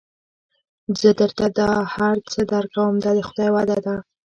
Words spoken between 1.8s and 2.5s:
هر څه